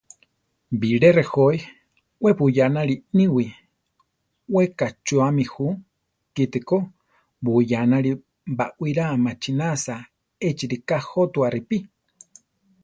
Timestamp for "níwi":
3.17-3.45